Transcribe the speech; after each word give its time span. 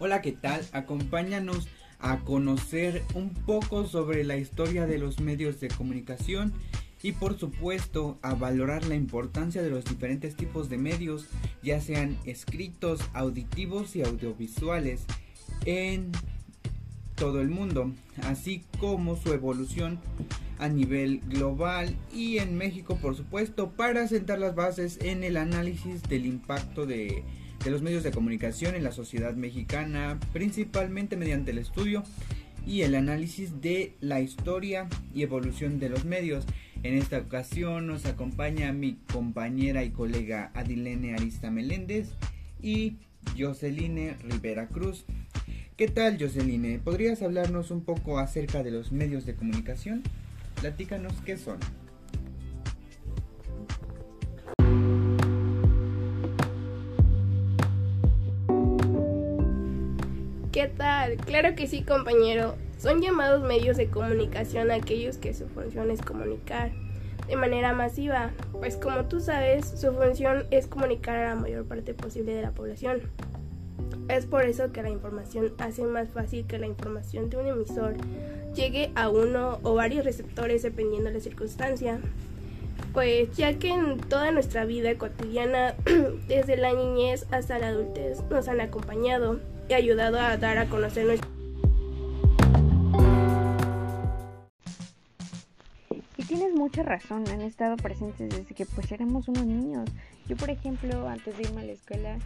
Hola, 0.00 0.22
¿qué 0.22 0.30
tal? 0.30 0.64
Acompáñanos 0.70 1.66
a 1.98 2.20
conocer 2.20 3.02
un 3.14 3.30
poco 3.30 3.84
sobre 3.84 4.22
la 4.22 4.36
historia 4.36 4.86
de 4.86 4.96
los 4.96 5.18
medios 5.18 5.58
de 5.58 5.66
comunicación 5.66 6.52
y 7.02 7.10
por 7.10 7.36
supuesto 7.36 8.16
a 8.22 8.34
valorar 8.34 8.86
la 8.86 8.94
importancia 8.94 9.60
de 9.60 9.70
los 9.70 9.84
diferentes 9.84 10.36
tipos 10.36 10.68
de 10.68 10.78
medios, 10.78 11.26
ya 11.64 11.80
sean 11.80 12.16
escritos, 12.26 13.00
auditivos 13.12 13.96
y 13.96 14.02
audiovisuales 14.02 15.04
en 15.64 16.12
todo 17.16 17.40
el 17.40 17.48
mundo, 17.48 17.90
así 18.22 18.62
como 18.78 19.16
su 19.16 19.32
evolución 19.32 19.98
a 20.60 20.68
nivel 20.68 21.22
global 21.26 21.96
y 22.14 22.38
en 22.38 22.56
México 22.56 22.96
por 23.02 23.16
supuesto 23.16 23.72
para 23.72 24.06
sentar 24.06 24.38
las 24.38 24.54
bases 24.54 25.00
en 25.02 25.24
el 25.24 25.36
análisis 25.36 26.04
del 26.04 26.24
impacto 26.24 26.86
de, 26.86 27.24
de 27.64 27.70
los 27.70 27.82
medios 27.82 28.02
de 28.02 28.10
comunicación 28.10 28.74
en 28.74 28.84
la 28.84 28.92
sociedad 28.92 29.34
mexicana, 29.34 30.18
principalmente 30.32 31.16
mediante 31.16 31.50
el 31.50 31.58
estudio 31.58 32.04
y 32.66 32.82
el 32.82 32.94
análisis 32.94 33.60
de 33.60 33.94
la 34.00 34.20
historia 34.20 34.88
y 35.14 35.22
evolución 35.22 35.80
de 35.80 35.88
los 35.88 36.04
medios. 36.04 36.44
En 36.82 36.94
esta 36.94 37.18
ocasión 37.18 37.86
nos 37.86 38.06
acompaña 38.06 38.72
mi 38.72 38.98
compañera 39.12 39.82
y 39.84 39.90
colega 39.90 40.52
Adilene 40.54 41.14
Arista 41.14 41.50
Meléndez 41.50 42.10
y 42.62 42.96
Joceline 43.36 44.16
Rivera 44.22 44.68
Cruz. 44.68 45.04
¿Qué 45.76 45.88
tal 45.88 46.18
Joceline? 46.20 46.80
¿Podrías 46.80 47.22
hablarnos 47.22 47.70
un 47.70 47.82
poco 47.82 48.18
acerca 48.18 48.62
de 48.62 48.70
los 48.70 48.92
medios 48.92 49.26
de 49.26 49.34
comunicación? 49.34 50.02
Platícanos 50.60 51.14
qué 51.24 51.36
son. 51.36 51.58
¿Qué 60.58 60.66
tal? 60.66 61.18
Claro 61.18 61.54
que 61.54 61.68
sí, 61.68 61.82
compañero. 61.82 62.56
Son 62.78 63.00
llamados 63.00 63.44
medios 63.44 63.76
de 63.76 63.86
comunicación 63.86 64.72
aquellos 64.72 65.16
que 65.16 65.32
su 65.32 65.46
función 65.46 65.88
es 65.92 66.02
comunicar 66.02 66.72
de 67.28 67.36
manera 67.36 67.72
masiva, 67.74 68.32
pues 68.50 68.76
como 68.76 69.04
tú 69.04 69.20
sabes, 69.20 69.68
su 69.68 69.92
función 69.92 70.46
es 70.50 70.66
comunicar 70.66 71.14
a 71.14 71.28
la 71.28 71.34
mayor 71.36 71.64
parte 71.64 71.94
posible 71.94 72.34
de 72.34 72.42
la 72.42 72.50
población. 72.50 73.02
Es 74.08 74.26
por 74.26 74.46
eso 74.46 74.72
que 74.72 74.82
la 74.82 74.90
información 74.90 75.52
hace 75.58 75.84
más 75.84 76.08
fácil 76.08 76.44
que 76.44 76.58
la 76.58 76.66
información 76.66 77.30
de 77.30 77.36
un 77.36 77.46
emisor 77.46 77.94
llegue 78.56 78.90
a 78.96 79.10
uno 79.10 79.60
o 79.62 79.74
varios 79.74 80.04
receptores 80.04 80.62
dependiendo 80.62 81.10
de 81.10 81.18
la 81.18 81.20
circunstancia. 81.20 82.00
Pues 82.92 83.30
ya 83.36 83.60
que 83.60 83.68
en 83.68 83.98
toda 83.98 84.32
nuestra 84.32 84.64
vida 84.64 84.92
cotidiana, 84.98 85.76
desde 86.26 86.56
la 86.56 86.72
niñez 86.72 87.26
hasta 87.30 87.60
la 87.60 87.68
adultez, 87.68 88.24
nos 88.28 88.48
han 88.48 88.60
acompañado 88.60 89.38
y 89.68 89.74
ayudado 89.74 90.18
a 90.18 90.36
dar 90.36 90.58
a 90.58 90.66
conocer 90.66 91.06
nuestra 91.06 91.38
tienes 96.28 96.52
mucha 96.54 96.82
razón, 96.82 97.26
han 97.30 97.40
estado 97.40 97.76
presentes 97.78 98.28
desde 98.28 98.54
que 98.54 98.66
pues 98.66 98.92
éramos 98.92 99.28
unos 99.28 99.46
niños. 99.46 99.88
Yo 100.28 100.36
por 100.36 100.50
ejemplo, 100.50 101.08
antes 101.08 101.36
de 101.36 101.44
irme 101.44 101.62
a 101.62 101.64
la 101.64 101.72
escuela, 101.72 102.18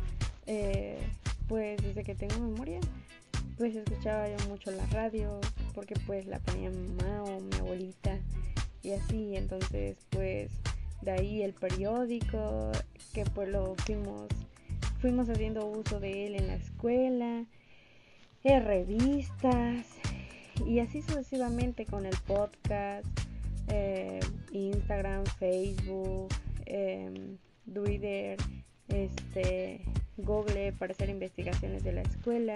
eh, 0.46 0.98
pues 1.48 1.80
desde 1.80 2.02
que 2.02 2.16
tengo 2.16 2.34
memoria, 2.40 2.80
pues 3.56 3.76
escuchaba 3.76 4.28
yo 4.28 4.36
mucho 4.48 4.72
la 4.72 4.84
radio, 4.86 5.40
porque 5.72 5.94
pues 6.04 6.26
la 6.26 6.40
ponía 6.40 6.68
mi 6.70 6.88
mamá 6.88 7.22
o 7.22 7.40
mi 7.40 7.56
abuelita 7.58 8.18
y 8.82 8.90
así, 8.90 9.36
entonces 9.36 9.96
pues 10.10 10.50
de 11.00 11.12
ahí 11.12 11.42
el 11.42 11.52
periódico, 11.52 12.72
que 13.14 13.24
pues 13.24 13.48
lo 13.50 13.76
fuimos, 13.76 14.26
fuimos 15.02 15.28
haciendo 15.28 15.66
uso 15.66 15.98
de 15.98 16.28
él 16.28 16.36
en 16.36 16.46
la 16.46 16.54
escuela, 16.54 17.44
eh, 18.44 18.60
revistas 18.60 19.84
y 20.64 20.78
así 20.78 21.02
sucesivamente 21.02 21.86
con 21.86 22.06
el 22.06 22.14
podcast 22.24 23.04
eh, 23.66 24.20
Instagram, 24.52 25.24
Facebook, 25.40 26.28
em, 26.66 27.36
Twitter, 27.74 28.38
este, 28.86 29.80
Google 30.18 30.72
para 30.72 30.92
hacer 30.92 31.10
investigaciones 31.10 31.82
de 31.82 31.94
la 31.94 32.02
escuela 32.02 32.54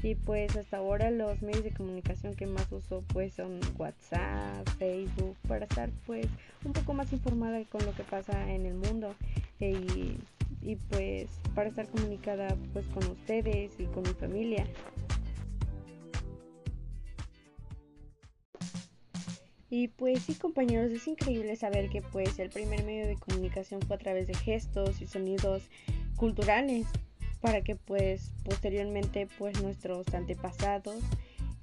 y 0.00 0.14
pues 0.14 0.54
hasta 0.56 0.76
ahora 0.76 1.10
los 1.10 1.42
medios 1.42 1.64
de 1.64 1.72
comunicación 1.72 2.36
que 2.36 2.46
más 2.46 2.70
uso 2.70 3.02
pues 3.12 3.34
son 3.34 3.58
WhatsApp, 3.78 4.64
Facebook 4.78 5.36
para 5.48 5.64
estar 5.64 5.90
pues 6.06 6.28
un 6.64 6.72
poco 6.72 6.94
más 6.94 7.12
informada 7.12 7.64
con 7.64 7.84
lo 7.84 7.92
que 7.94 8.04
pasa 8.04 8.52
en 8.52 8.64
el 8.64 8.74
mundo 8.74 9.16
y, 9.58 10.18
y 10.62 10.76
pues 10.76 11.28
para 11.54 11.68
estar 11.68 11.88
comunicada 11.88 12.56
pues 12.72 12.86
con 12.88 13.06
ustedes 13.10 13.72
y 13.78 13.84
con 13.86 14.02
mi 14.02 14.14
familia. 14.14 14.66
Y 19.72 19.86
pues 19.88 20.24
sí 20.24 20.34
compañeros, 20.34 20.90
es 20.90 21.06
increíble 21.06 21.54
saber 21.54 21.88
que 21.90 22.02
pues 22.02 22.38
el 22.40 22.50
primer 22.50 22.84
medio 22.84 23.06
de 23.06 23.16
comunicación 23.16 23.80
fue 23.82 23.96
a 23.96 23.98
través 24.00 24.26
de 24.26 24.34
gestos 24.34 25.00
y 25.00 25.06
sonidos 25.06 25.62
culturales 26.16 26.86
para 27.40 27.62
que 27.62 27.76
pues 27.76 28.32
posteriormente 28.44 29.28
pues 29.38 29.62
nuestros 29.62 30.12
antepasados 30.12 31.02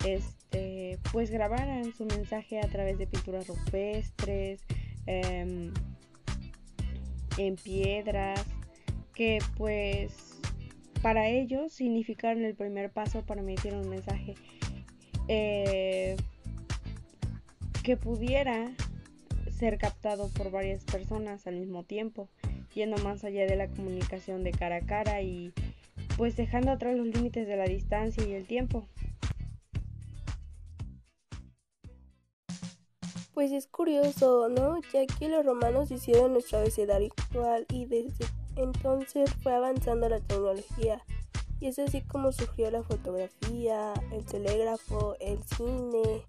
este 0.06 1.00
pues 1.12 1.30
grabaran 1.32 1.94
su 1.94 2.06
mensaje 2.06 2.60
a 2.60 2.68
través 2.68 2.98
de 2.98 3.08
pinturas 3.08 3.48
rupestres 3.48 4.62
em, 5.06 5.74
en 7.38 7.56
piedras 7.58 8.46
que 9.18 9.40
pues 9.58 10.40
para 11.02 11.28
ellos 11.28 11.74
significaron 11.74 12.46
el 12.46 12.54
primer 12.54 12.92
paso 12.92 13.24
para 13.26 13.42
emitir 13.42 13.74
un 13.74 13.90
mensaje 13.90 14.36
eh, 15.28 16.16
que 17.84 17.98
pudiera 17.98 18.72
ser 19.50 19.80
captado 19.80 20.30
por 20.30 20.52
varias 20.52 20.84
personas 20.84 21.48
al 21.48 21.56
mismo 21.56 21.84
tiempo, 21.84 22.30
yendo 22.76 23.04
más 23.04 23.24
allá 23.24 23.48
de 23.48 23.56
la 23.56 23.68
comunicación 23.68 24.44
de 24.44 24.52
cara 24.52 24.76
a 24.76 24.82
cara 24.82 25.24
y 25.24 25.52
pues 26.16 26.36
dejando 26.36 26.70
atrás 26.70 26.96
los 26.96 27.08
límites 27.08 27.48
de 27.48 27.58
la 27.58 27.66
distancia 27.66 28.24
y 28.24 28.34
el 28.34 28.46
tiempo. 28.46 28.88
Pues 33.34 33.52
es 33.52 33.66
curioso, 33.66 34.48
¿no? 34.50 34.80
Ya 34.94 35.08
que 35.08 35.28
los 35.28 35.44
romanos 35.44 35.90
hicieron 35.90 36.34
nuestro 36.34 36.60
abecedario 36.60 37.12
actual 37.18 37.66
y 37.72 37.86
desde 37.86 38.26
entonces 38.58 39.30
fue 39.42 39.54
avanzando 39.54 40.10
la 40.10 40.20
tecnología. 40.20 41.02
Y 41.60 41.68
es 41.68 41.80
así 41.80 42.02
como 42.02 42.32
surgió 42.32 42.70
la 42.70 42.84
fotografía, 42.84 43.94
el 44.12 44.26
telégrafo, 44.26 45.16
el 45.20 45.44
cine, 45.44 46.24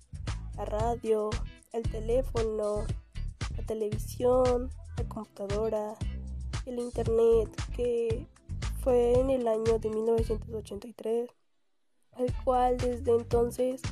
la 0.56 0.64
radio, 0.64 1.30
el 1.72 1.82
teléfono, 1.82 2.84
la 3.56 3.66
televisión, 3.66 4.70
la 4.96 5.04
computadora, 5.04 5.94
el 6.64 6.78
internet, 6.78 7.50
que 7.76 8.26
fue 8.82 9.20
en 9.20 9.30
el 9.30 9.46
año 9.46 9.78
de 9.78 9.90
1983, 9.90 11.30
el 12.18 12.34
cual 12.44 12.78
desde 12.78 13.14
entonces 13.14 13.82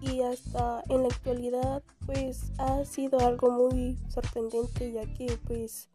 y 0.00 0.22
hasta 0.22 0.82
en 0.88 1.02
la 1.02 1.08
actualidad 1.08 1.82
pues 2.04 2.52
ha 2.58 2.84
sido 2.84 3.18
algo 3.20 3.50
muy 3.50 3.98
sorprendente 4.08 4.92
ya 4.92 5.06
que 5.14 5.38
pues 5.46 5.88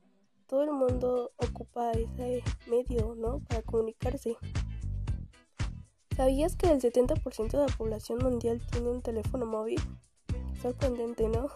todo 0.52 0.64
el 0.64 0.72
mundo 0.74 1.32
ocupa 1.38 1.94
ese 1.94 2.44
medio, 2.70 3.16
¿no? 3.16 3.40
Para 3.48 3.62
comunicarse. 3.62 4.36
¿Sabías 6.18 6.58
que 6.58 6.70
el 6.70 6.82
70% 6.82 7.52
de 7.52 7.68
la 7.68 7.78
población 7.78 8.20
mundial 8.20 8.62
tiene 8.70 8.90
un 8.90 9.02
teléfono 9.02 9.46
móvil? 9.46 9.80
Sorprendente, 10.62 11.30
¿no? 11.30 11.48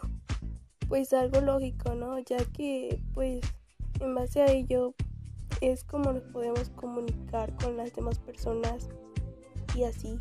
Pues 0.87 1.11
algo 1.11 1.41
lógico, 1.41 1.93
¿no? 1.93 2.17
Ya 2.19 2.37
que, 2.53 3.01
pues, 3.13 3.41
en 3.99 4.15
base 4.15 4.41
a 4.41 4.45
ello 4.45 4.95
es 5.59 5.83
como 5.83 6.13
nos 6.13 6.23
podemos 6.23 6.69
comunicar 6.69 7.53
con 7.57 7.75
las 7.75 7.93
demás 7.93 8.19
personas 8.19 8.87
y 9.75 9.83
así. 9.83 10.17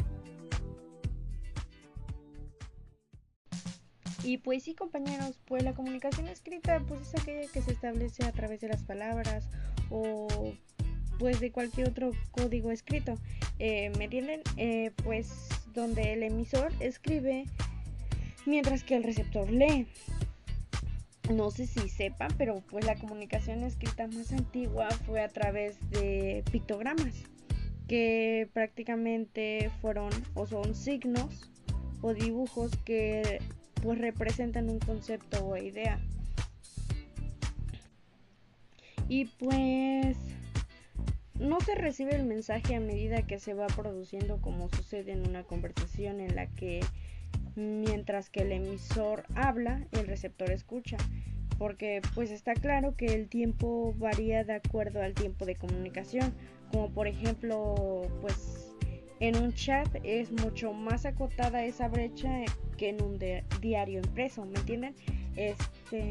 Y 4.24 4.38
pues 4.38 4.62
sí, 4.62 4.74
compañeros, 4.74 5.38
pues 5.44 5.62
la 5.62 5.74
comunicación 5.74 6.28
escrita 6.28 6.80
pues 6.88 7.02
es 7.02 7.20
aquella 7.20 7.46
que 7.52 7.60
se 7.60 7.72
establece 7.72 8.24
a 8.24 8.32
través 8.32 8.60
de 8.62 8.68
las 8.68 8.82
palabras 8.82 9.46
o 9.90 10.26
pues 11.18 11.40
de 11.40 11.52
cualquier 11.52 11.90
otro 11.90 12.12
código 12.30 12.70
escrito. 12.70 13.18
Eh, 13.58 13.92
¿Me 13.98 14.04
entienden? 14.04 14.40
Eh, 14.56 14.92
pues 15.04 15.48
donde 15.74 16.14
el 16.14 16.22
emisor 16.22 16.72
escribe 16.80 17.44
mientras 18.46 18.82
que 18.82 18.96
el 18.96 19.02
receptor 19.02 19.50
lee. 19.50 19.86
No 21.30 21.50
sé 21.50 21.66
si 21.66 21.88
sepan, 21.90 22.30
pero 22.38 22.62
pues 22.70 22.86
la 22.86 22.96
comunicación 22.96 23.62
escrita 23.62 24.06
más 24.06 24.32
antigua 24.32 24.90
fue 25.06 25.22
a 25.22 25.28
través 25.28 25.78
de 25.90 26.44
pictogramas, 26.50 27.24
que 27.88 28.48
prácticamente 28.52 29.70
fueron 29.80 30.10
o 30.34 30.46
son 30.46 30.74
signos 30.74 31.50
o 32.02 32.12
dibujos 32.12 32.72
que 32.84 33.40
pues 33.84 33.98
representan 33.98 34.70
un 34.70 34.78
concepto 34.78 35.46
o 35.46 35.56
idea. 35.58 36.00
Y 39.08 39.26
pues 39.26 40.16
no 41.38 41.60
se 41.60 41.74
recibe 41.74 42.16
el 42.16 42.24
mensaje 42.24 42.74
a 42.74 42.80
medida 42.80 43.26
que 43.26 43.38
se 43.38 43.52
va 43.52 43.66
produciendo 43.66 44.40
como 44.40 44.70
sucede 44.70 45.12
en 45.12 45.28
una 45.28 45.44
conversación 45.44 46.20
en 46.20 46.34
la 46.34 46.46
que 46.46 46.80
mientras 47.56 48.30
que 48.30 48.40
el 48.40 48.52
emisor 48.52 49.24
habla, 49.34 49.86
el 49.92 50.06
receptor 50.06 50.50
escucha, 50.50 50.96
porque 51.58 52.00
pues 52.14 52.30
está 52.30 52.54
claro 52.54 52.96
que 52.96 53.06
el 53.06 53.28
tiempo 53.28 53.94
varía 53.98 54.44
de 54.44 54.54
acuerdo 54.54 55.02
al 55.02 55.12
tiempo 55.12 55.44
de 55.44 55.56
comunicación, 55.56 56.32
como 56.72 56.88
por 56.90 57.06
ejemplo, 57.06 58.08
pues 58.22 58.63
en 59.28 59.36
un 59.36 59.54
chat 59.54 59.88
es 60.02 60.32
mucho 60.32 60.72
más 60.72 61.06
acotada 61.06 61.64
esa 61.64 61.88
brecha 61.88 62.44
que 62.76 62.90
en 62.90 63.02
un 63.02 63.18
diario 63.60 64.00
impreso, 64.00 64.44
¿me 64.44 64.58
entienden? 64.58 64.94
Este 65.36 66.10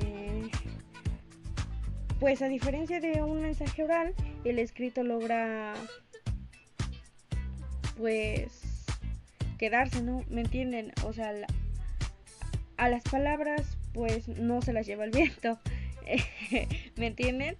pues 2.19 2.41
a 2.41 2.47
diferencia 2.47 2.99
de 3.01 3.21
un 3.21 3.41
mensaje 3.41 3.83
oral, 3.83 4.15
el 4.45 4.57
escrito 4.57 5.03
logra 5.03 5.73
pues 7.97 8.85
quedarse, 9.57 10.01
¿no? 10.01 10.23
¿Me 10.29 10.41
entienden? 10.41 10.93
O 11.05 11.13
sea, 11.13 11.33
a 12.77 12.89
las 12.89 13.03
palabras 13.03 13.77
pues 13.93 14.27
no 14.27 14.61
se 14.61 14.73
las 14.73 14.87
lleva 14.87 15.03
el 15.03 15.11
viento. 15.11 15.59
¿Me 16.95 17.07
entienden? 17.07 17.57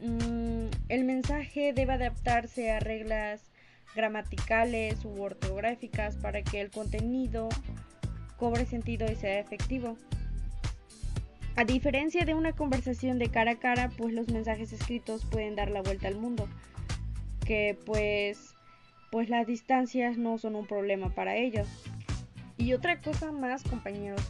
Mm, 0.00 0.68
el 0.88 1.04
mensaje 1.04 1.72
debe 1.72 1.92
adaptarse 1.92 2.70
a 2.70 2.80
reglas 2.80 3.42
gramaticales 3.96 5.04
u 5.04 5.20
ortográficas 5.20 6.16
para 6.16 6.42
que 6.42 6.60
el 6.60 6.70
contenido 6.70 7.48
cobre 8.36 8.66
sentido 8.66 9.10
y 9.10 9.16
sea 9.16 9.40
efectivo. 9.40 9.96
A 11.56 11.64
diferencia 11.64 12.24
de 12.24 12.34
una 12.34 12.52
conversación 12.52 13.18
de 13.18 13.30
cara 13.30 13.52
a 13.52 13.58
cara, 13.58 13.90
pues 13.96 14.12
los 14.12 14.28
mensajes 14.28 14.72
escritos 14.72 15.24
pueden 15.24 15.56
dar 15.56 15.70
la 15.70 15.80
vuelta 15.80 16.06
al 16.06 16.16
mundo. 16.16 16.48
Que 17.46 17.78
pues 17.84 18.54
pues 19.10 19.30
las 19.30 19.46
distancias 19.46 20.18
no 20.18 20.36
son 20.36 20.56
un 20.56 20.66
problema 20.66 21.14
para 21.14 21.36
ellos. 21.36 21.66
Y 22.58 22.74
otra 22.74 23.00
cosa 23.00 23.32
más, 23.32 23.62
compañeros, 23.62 24.20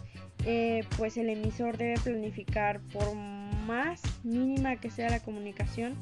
eh, 0.45 0.85
pues 0.97 1.17
el 1.17 1.29
emisor 1.29 1.77
debe 1.77 1.99
planificar 1.99 2.81
por 2.93 3.15
más 3.67 4.01
mínima 4.23 4.77
que 4.77 4.91
sea 4.91 5.11
la 5.11 5.21
comunicación, 5.21 5.97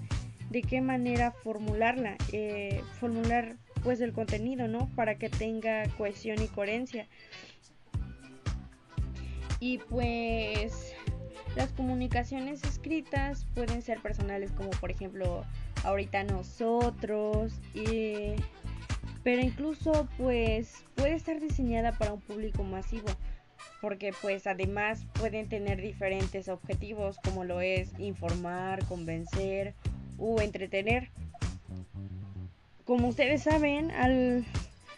de 0.51 0.63
qué 0.63 0.81
manera 0.81 1.33
formularla, 1.33 2.17
eh, 2.33 2.83
formular 3.01 3.57
pues 3.83 4.01
el 4.01 4.13
contenido, 4.13 4.67
¿no? 4.69 4.89
Para 4.95 5.17
que 5.17 5.29
tenga 5.29 5.87
cohesión 5.99 6.43
y 6.43 6.49
coherencia. 6.49 7.07
Y 9.61 9.79
pues 9.79 10.95
las 11.57 11.73
comunicaciones 11.73 12.65
escritas 12.65 13.47
pueden 13.55 13.83
ser 13.83 14.01
personales 14.01 14.51
como 14.53 14.71
por 14.71 14.91
ejemplo 14.91 15.45
ahorita 15.85 16.25
nosotros 16.25 17.61
y 17.75 18.35
pero 19.23 19.41
incluso 19.41 20.09
pues 20.19 20.85
puede 20.97 21.15
estar 21.15 21.41
diseñada 21.41 21.93
para 21.93 22.13
un 22.13 22.21
público 22.21 22.65
masivo 22.65 23.09
porque 23.81 24.13
pues 24.21 24.47
además 24.47 25.07
pueden 25.15 25.49
tener 25.49 25.81
diferentes 25.81 26.49
objetivos 26.49 27.19
como 27.23 27.45
lo 27.45 27.61
es 27.61 27.93
informar, 27.99 28.85
convencer 28.87 29.75
o 30.19 30.41
entretener. 30.41 31.11
Como 32.85 33.09
ustedes 33.09 33.43
saben, 33.43 33.91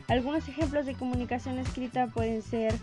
algunos 0.08 0.48
ejemplos 0.48 0.86
de 0.86 0.94
comunicación 0.94 1.58
escrita 1.58 2.08
pueden 2.08 2.42
ser 2.42 2.74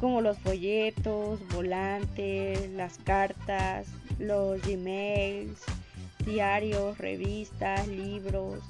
como 0.00 0.20
los 0.20 0.38
folletos, 0.38 1.40
volantes, 1.48 2.70
las 2.70 2.98
cartas, 2.98 3.86
los 4.18 4.66
emails, 4.66 5.62
diarios, 6.24 6.98
revistas, 6.98 7.86
libros, 7.88 8.62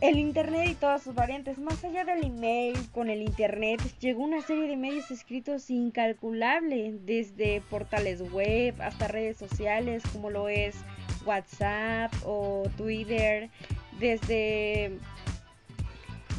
el 0.00 0.18
Internet 0.18 0.68
y 0.70 0.74
todas 0.74 1.02
sus 1.02 1.14
variantes. 1.14 1.58
Más 1.58 1.82
allá 1.84 2.04
del 2.04 2.24
email, 2.24 2.76
con 2.92 3.10
el 3.10 3.22
Internet 3.22 3.80
llegó 4.00 4.22
una 4.22 4.40
serie 4.42 4.66
de 4.66 4.76
medios 4.76 5.10
escritos 5.10 5.70
incalculables, 5.70 7.04
desde 7.04 7.60
portales 7.68 8.20
web 8.32 8.74
hasta 8.80 9.08
redes 9.08 9.36
sociales 9.36 10.02
como 10.12 10.30
lo 10.30 10.48
es 10.48 10.76
WhatsApp 11.24 12.12
o 12.24 12.64
Twitter, 12.76 13.50
desde, 13.98 14.98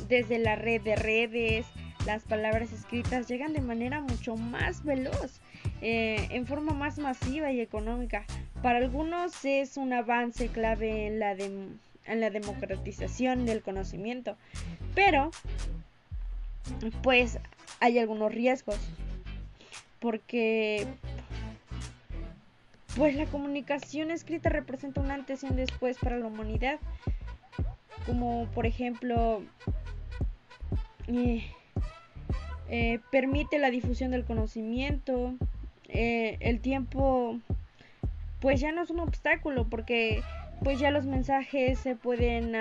desde 0.08 0.40
la 0.40 0.56
red 0.56 0.82
de 0.82 0.96
redes. 0.96 1.66
Las 2.06 2.24
palabras 2.24 2.72
escritas 2.72 3.28
llegan 3.28 3.54
de 3.54 3.62
manera 3.62 4.00
mucho 4.02 4.36
más 4.36 4.84
veloz, 4.84 5.42
eh, 5.82 6.28
en 6.30 6.46
forma 6.46 6.74
más 6.74 7.00
masiva 7.00 7.52
y 7.52 7.62
económica. 7.62 8.26
Para 8.62 8.78
algunos 8.78 9.44
es 9.44 9.78
un 9.78 9.92
avance 9.94 10.50
clave 10.50 11.08
en 11.08 11.20
la 11.20 11.36
en 12.06 12.22
la 12.22 12.30
democratización 12.30 13.46
del 13.46 13.62
conocimiento. 13.62 14.38
Pero, 14.94 15.32
pues 17.02 17.40
hay 17.80 18.00
algunos 18.00 18.34
riesgos. 18.34 18.78
Porque, 20.00 20.88
pues 22.96 23.16
la 23.16 23.26
comunicación 23.26 24.10
escrita 24.10 24.50
representa 24.50 25.02
un 25.02 25.12
antes 25.12 25.44
y 25.44 25.48
un 25.48 25.58
después 25.58 25.98
para 25.98 26.18
la 26.18 26.28
humanidad. 26.28 26.80
Como 28.06 28.48
por 28.54 28.66
ejemplo, 28.66 29.42
eh, 31.08 31.44
eh, 32.70 33.00
permite 33.12 33.60
la 33.60 33.70
difusión 33.70 34.12
del 34.12 34.24
conocimiento. 34.26 35.36
Eh, 35.90 36.38
el 36.40 36.62
tiempo, 36.62 37.40
pues 38.40 38.62
ya 38.62 38.72
no 38.72 38.84
es 38.84 38.90
un 38.90 39.02
obstáculo 39.02 39.68
porque 39.70 40.22
pues 40.64 40.80
ya 40.80 40.90
los 40.90 41.06
mensajes 41.06 41.80
se 41.80 41.96
pueden 41.96 42.54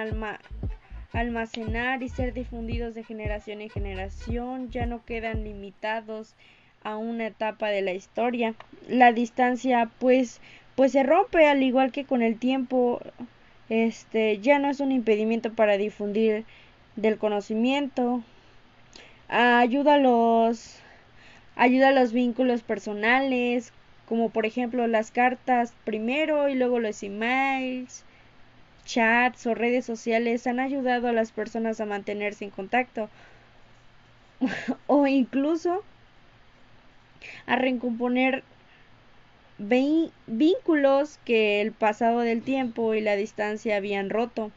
almacenar 1.12 2.02
y 2.02 2.08
ser 2.08 2.34
difundidos 2.34 2.94
de 2.94 3.04
generación 3.04 3.60
en 3.60 3.70
generación, 3.70 4.70
ya 4.70 4.84
no 4.84 5.04
quedan 5.04 5.44
limitados 5.44 6.34
a 6.84 6.96
una 6.96 7.26
etapa 7.26 7.68
de 7.68 7.82
la 7.82 7.92
historia. 7.92 8.54
La 8.88 9.12
distancia 9.12 9.90
pues 9.98 10.40
pues 10.76 10.92
se 10.92 11.02
rompe 11.02 11.46
al 11.46 11.62
igual 11.62 11.92
que 11.92 12.04
con 12.04 12.22
el 12.22 12.38
tiempo 12.38 13.00
este 13.68 14.38
ya 14.40 14.58
no 14.58 14.68
es 14.68 14.80
un 14.80 14.92
impedimento 14.92 15.52
para 15.52 15.76
difundir 15.76 16.44
del 16.96 17.18
conocimiento. 17.18 18.22
Ayuda 19.28 19.98
los 19.98 20.78
ayuda 21.56 21.88
a 21.88 21.92
los 21.92 22.12
vínculos 22.12 22.62
personales, 22.62 23.72
como 24.06 24.28
por 24.28 24.46
ejemplo 24.46 24.86
las 24.86 25.10
cartas 25.10 25.74
primero 25.84 26.48
y 26.48 26.54
luego 26.54 26.78
los 26.78 27.02
emails, 27.02 28.04
chats 28.84 29.46
o 29.46 29.54
redes 29.54 29.86
sociales 29.86 30.46
han 30.46 30.60
ayudado 30.60 31.08
a 31.08 31.12
las 31.12 31.32
personas 31.32 31.80
a 31.80 31.86
mantenerse 31.86 32.44
en 32.44 32.50
contacto 32.50 33.08
o 34.86 35.06
incluso 35.06 35.82
a 37.46 37.56
recomponer 37.56 38.42
vínculos 40.26 41.18
que 41.24 41.60
el 41.60 41.72
pasado 41.72 42.20
del 42.20 42.42
tiempo 42.42 42.94
y 42.94 43.00
la 43.00 43.16
distancia 43.16 43.76
habían 43.76 44.10
roto. 44.10 44.50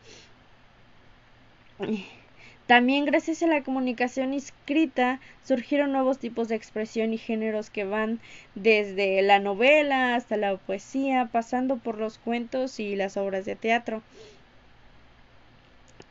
También 2.67 3.05
gracias 3.05 3.41
a 3.43 3.47
la 3.47 3.63
comunicación 3.63 4.33
escrita 4.33 5.21
surgieron 5.45 5.93
nuevos 5.93 6.19
tipos 6.19 6.50
de 6.50 6.55
expresión 6.55 7.13
y 7.13 7.17
géneros 7.17 7.69
que 7.69 7.86
van 7.86 8.19
desde 8.55 9.21
la 9.21 9.39
novela 9.39 10.15
hasta 10.15 10.36
la 10.36 10.57
poesía, 10.57 11.29
pasando 11.31 11.77
por 11.77 11.97
los 11.97 12.17
cuentos 12.17 12.81
y 12.81 12.97
las 12.97 13.15
obras 13.15 13.45
de 13.45 13.55
teatro. 13.55 14.01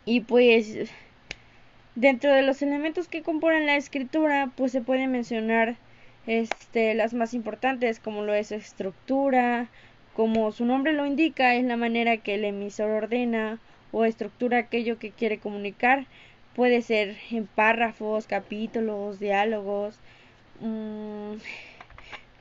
Y 0.07 0.21
pues 0.21 0.89
dentro 1.95 2.33
de 2.33 2.43
los 2.43 2.63
elementos 2.63 3.09
que 3.09 3.23
componen 3.23 3.67
la 3.67 3.77
escritura, 3.77 4.51
pues 4.57 4.73
se 4.73 4.81
pueden 4.81 5.13
mencionar 5.13 5.77
este 6.27 6.95
las 6.95 7.15
más 7.15 7.35
importantes 7.35 8.01
como 8.01 8.23
lo 8.23 8.35
es 8.35 8.53
estructura, 8.53 9.69
como 10.15 10.51
su 10.53 10.65
nombre 10.65 10.93
lo 10.93 11.07
indica, 11.07 11.55
es 11.55 11.65
la 11.65 11.77
manera 11.77 12.17
que 12.17 12.35
el 12.35 12.45
emisor 12.45 12.91
ordena 12.91 13.59
o 13.93 14.05
estructura 14.05 14.59
aquello 14.59 14.99
que 14.99 15.11
quiere 15.11 15.39
comunicar 15.39 16.07
puede 16.55 16.81
ser 16.83 17.17
en 17.31 17.47
párrafos, 17.47 18.27
capítulos, 18.27 19.21
diálogos. 19.21 19.99
Mm, 20.61 21.35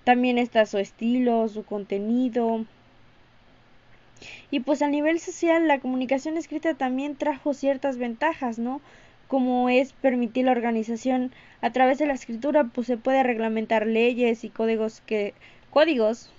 también 0.06 0.38
está 0.38 0.66
su 0.66 0.78
estilo, 0.78 1.48
su 1.50 1.66
contenido. 1.66 2.66
Y 4.52 4.62
pues 4.62 4.82
a 4.82 4.88
nivel 4.88 5.20
social 5.20 5.68
la 5.68 5.80
comunicación 5.80 6.38
escrita 6.38 6.76
también 6.76 7.18
trajo 7.18 7.54
ciertas 7.54 7.98
ventajas, 7.98 8.58
¿no? 8.58 8.80
Como 9.28 9.70
es 9.70 9.94
permitir 9.94 10.46
la 10.46 10.52
organización 10.52 11.32
a 11.62 11.72
través 11.72 11.98
de 11.98 12.06
la 12.06 12.14
escritura, 12.14 12.66
pues 12.66 12.88
se 12.88 12.98
puede 12.98 13.24
reglamentar 13.24 13.88
leyes 13.88 14.44
y 14.44 14.50
códigos 14.50 15.02
que 15.06 15.34
códigos 15.72 16.32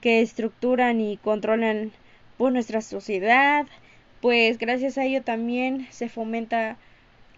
que 0.00 0.20
estructuran 0.20 1.00
y 1.00 1.16
controlan 1.16 1.92
pues, 2.36 2.52
nuestra 2.52 2.80
sociedad. 2.80 3.66
Pues 4.20 4.58
gracias 4.58 4.98
a 4.98 5.04
ello 5.04 5.22
también 5.22 5.86
se 5.90 6.08
fomenta 6.08 6.76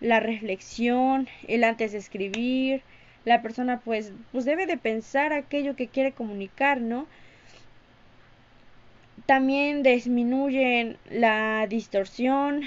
la 0.00 0.20
reflexión, 0.20 1.28
el 1.48 1.64
antes 1.64 1.92
de 1.92 1.98
escribir, 1.98 2.82
la 3.24 3.42
persona 3.42 3.80
pues, 3.80 4.12
pues 4.32 4.44
debe 4.44 4.66
de 4.66 4.76
pensar 4.76 5.32
aquello 5.32 5.76
que 5.76 5.88
quiere 5.88 6.12
comunicar, 6.12 6.80
¿no? 6.80 7.06
también 9.26 9.82
disminuyen 9.82 10.98
la 11.10 11.66
distorsión 11.66 12.62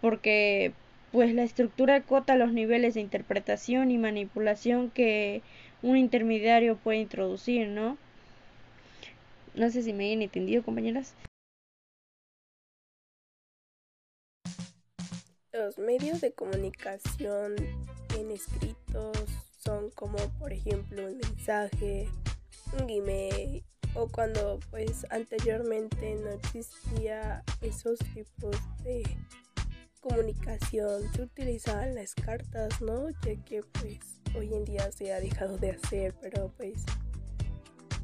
porque 0.00 0.72
pues 1.12 1.34
la 1.34 1.42
estructura 1.42 1.96
acota 1.96 2.36
los 2.36 2.52
niveles 2.52 2.94
de 2.94 3.00
interpretación 3.00 3.90
y 3.90 3.98
manipulación 3.98 4.90
que 4.90 5.42
un 5.82 5.96
intermediario 5.96 6.76
puede 6.76 6.98
introducir, 6.98 7.68
¿no? 7.68 7.96
No 9.54 9.70
sé 9.70 9.82
si 9.82 9.92
me 9.92 10.06
hayan 10.06 10.22
entendido, 10.22 10.62
compañeras. 10.62 11.14
Los 15.52 15.78
medios 15.78 16.20
de 16.20 16.32
comunicación 16.32 17.56
en 18.18 18.30
escritos 18.30 19.16
son 19.64 19.90
como 19.90 20.18
por 20.38 20.52
ejemplo 20.52 21.06
un 21.06 21.16
mensaje, 21.16 22.08
un 22.78 22.90
email 22.90 23.64
o 23.94 24.06
cuando 24.08 24.60
pues 24.70 25.06
anteriormente 25.10 26.16
no 26.22 26.30
existía 26.30 27.42
esos 27.62 27.98
tipos 28.14 28.56
de 28.84 29.02
comunicación 30.00 31.12
se 31.12 31.22
utilizaban 31.22 31.94
las 31.94 32.14
cartas, 32.14 32.80
¿no? 32.80 33.10
Ya 33.24 33.36
que 33.44 33.62
pues 33.80 33.98
hoy 34.36 34.54
en 34.54 34.64
día 34.64 34.90
se 34.92 35.12
ha 35.12 35.20
dejado 35.20 35.58
de 35.58 35.72
hacer, 35.72 36.14
pero 36.20 36.52
pues 36.56 36.84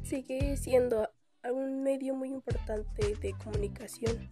sigue 0.03 0.57
siendo 0.57 1.09
un 1.51 1.83
medio 1.83 2.15
muy 2.15 2.29
importante 2.29 3.15
de 3.15 3.33
comunicación. 3.43 4.29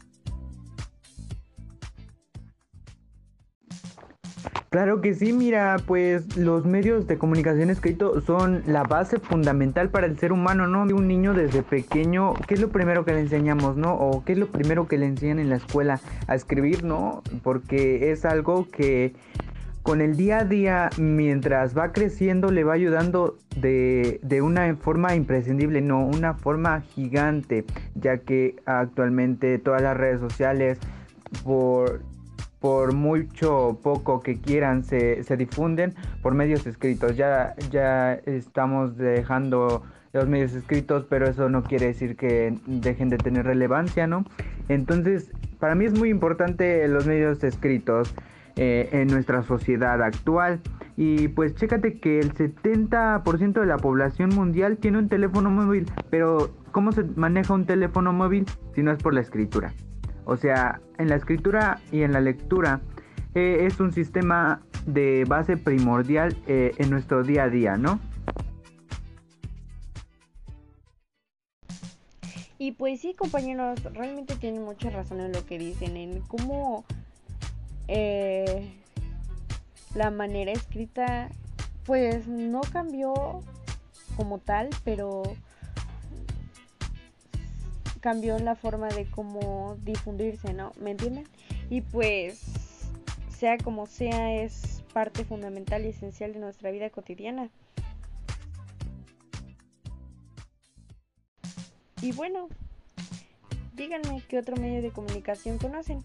Claro 4.72 5.02
que 5.02 5.14
sí, 5.14 5.34
mira, 5.34 5.76
pues 5.86 6.38
los 6.38 6.66
medios 6.66 7.06
de 7.06 7.18
comunicación 7.18 7.70
escrito 7.70 8.22
son 8.22 8.64
la 8.66 8.84
base 8.84 9.20
fundamental 9.20 9.90
para 9.90 10.08
el 10.08 10.18
ser 10.18 10.32
humano, 10.32 10.66
¿no? 10.66 10.84
Un 10.84 11.10
niño 11.10 11.34
desde 11.34 11.62
pequeño, 11.62 12.36
¿qué 12.48 12.54
es 12.54 12.62
lo 12.62 12.70
primero 12.70 13.04
que 13.04 13.12
le 13.12 13.20
enseñamos, 13.20 13.76
no? 13.76 13.94
O 13.96 14.24
qué 14.24 14.32
es 14.32 14.38
lo 14.38 14.48
primero 14.48 14.88
que 14.88 14.98
le 14.98 15.08
enseñan 15.08 15.40
en 15.40 15.50
la 15.50 15.58
escuela 15.58 16.00
a 16.28 16.36
escribir, 16.36 16.86
¿no? 16.86 17.22
Porque 17.44 18.14
es 18.14 18.24
algo 18.24 18.66
que 18.70 19.14
con 19.84 20.00
el 20.00 20.16
día 20.16 20.38
a 20.38 20.46
día, 20.46 20.90
mientras 20.98 21.78
va 21.78 21.92
creciendo, 21.92 22.50
le 22.50 22.64
va 22.64 22.72
ayudando 22.72 23.36
de, 23.58 24.22
de 24.24 24.42
una 24.42 24.74
forma 24.78 25.16
imprescindible, 25.16 25.82
no, 25.82 26.06
una 26.06 26.34
forma 26.36 26.80
gigante, 26.80 27.66
ya 27.96 28.20
que 28.20 28.56
actualmente 28.66 29.60
todas 29.60 29.82
las 29.82 29.98
redes 29.98 30.22
sociales, 30.22 30.80
por 31.44 32.02
por 32.62 32.94
mucho 32.94 33.80
poco 33.84 34.22
que 34.22 34.40
quieran 34.40 34.84
se, 34.84 35.24
se 35.24 35.36
difunden 35.36 35.96
por 36.22 36.36
medios 36.36 36.66
escritos. 36.68 37.18
Ya, 37.18 37.56
ya 37.72 38.14
estamos 38.14 38.96
dejando 38.96 39.84
los 40.14 40.28
medios 40.28 40.54
escritos, 40.54 41.06
pero 41.10 41.28
eso 41.28 41.50
no 41.50 41.64
quiere 41.64 41.88
decir 41.88 42.16
que 42.16 42.56
dejen 42.68 43.10
de 43.10 43.18
tener 43.18 43.46
relevancia, 43.46 44.08
¿no? 44.08 44.26
Entonces, 44.70 45.32
para 45.60 45.74
mí 45.74 45.86
es 45.86 45.98
muy 45.98 46.10
importante 46.10 46.88
los 46.88 47.08
medios 47.08 47.44
escritos 47.44 48.14
eh, 48.58 48.90
en 48.92 49.08
nuestra 49.08 49.42
sociedad 49.44 50.02
actual. 50.02 50.62
Y 50.98 51.30
pues 51.30 51.56
chécate 51.56 52.00
que 52.00 52.20
el 52.20 52.34
70% 52.34 53.60
de 53.60 53.66
la 53.66 53.78
población 53.78 54.30
mundial 54.36 54.78
tiene 54.78 55.00
un 55.00 55.10
teléfono 55.10 55.50
móvil, 55.50 55.90
pero 56.12 56.52
¿cómo 56.72 56.92
se 56.92 57.04
maneja 57.16 57.54
un 57.54 57.66
teléfono 57.66 58.14
móvil 58.14 58.46
si 58.76 58.84
no 58.84 58.92
es 58.92 59.02
por 59.02 59.14
la 59.14 59.22
escritura? 59.22 59.74
O 60.32 60.38
sea, 60.38 60.80
en 60.98 61.10
la 61.10 61.18
escritura 61.18 61.82
y 61.92 62.04
en 62.04 62.14
la 62.14 62.22
lectura 62.22 62.80
eh, 63.36 63.66
es 63.68 63.82
un 63.82 63.92
sistema 63.92 64.62
de 64.86 65.26
base 65.28 65.58
primordial 65.58 66.38
eh, 66.48 66.72
en 66.78 66.90
nuestro 66.90 67.22
día 67.24 67.44
a 67.44 67.50
día, 67.50 67.76
¿no? 67.76 68.00
Y 72.58 72.72
pues 72.72 73.02
sí, 73.02 73.14
compañeros, 73.14 73.84
realmente 73.94 74.38
tienen 74.38 74.64
mucha 74.64 74.90
razón 74.90 75.20
en 75.20 75.34
lo 75.34 75.46
que 75.46 75.60
dicen, 75.60 75.98
en 75.98 76.22
cómo 76.22 76.86
eh, 77.90 78.74
la 79.96 80.12
manera 80.12 80.54
escrita, 80.54 81.28
pues 81.86 82.30
no 82.30 82.62
cambió 82.72 83.42
como 84.16 84.40
tal, 84.40 84.70
pero 84.86 85.24
cambió 88.02 88.38
la 88.40 88.56
forma 88.56 88.90
de 88.90 89.06
cómo 89.10 89.78
difundirse, 89.84 90.54
¿no? 90.54 90.74
¿Me 90.80 90.92
entienden? 90.92 91.26
Y 91.70 91.82
pues, 91.82 92.42
sea 93.30 93.58
como 93.58 93.86
sea, 93.86 94.34
es 94.36 94.84
parte 94.94 95.24
fundamental 95.24 95.86
y 95.86 95.90
esencial 95.90 96.34
de 96.34 96.40
nuestra 96.40 96.72
vida 96.72 96.90
cotidiana. 96.90 97.50
Y 102.02 102.12
bueno, 102.14 102.50
díganme 103.74 104.24
qué 104.28 104.40
otro 104.40 104.58
medio 104.58 104.82
de 104.82 104.92
comunicación 104.92 105.60
conocen. 105.60 106.04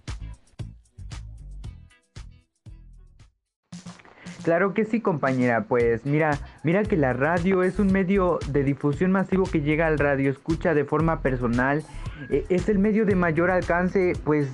Claro 4.46 4.74
que 4.74 4.84
sí, 4.84 5.00
compañera. 5.00 5.64
Pues 5.64 6.06
mira, 6.06 6.38
mira 6.66 6.82
que 6.82 6.96
la 6.96 7.12
radio 7.12 7.62
es 7.62 7.78
un 7.78 7.92
medio 7.92 8.40
de 8.48 8.64
difusión 8.64 9.12
masivo 9.12 9.44
que 9.44 9.60
llega 9.60 9.86
al 9.86 10.00
radio 10.00 10.32
escucha 10.32 10.74
de 10.74 10.84
forma 10.84 11.22
personal. 11.22 11.84
E, 12.28 12.44
es 12.48 12.68
el 12.68 12.80
medio 12.80 13.06
de 13.06 13.14
mayor 13.14 13.52
alcance, 13.52 14.14
pues 14.24 14.48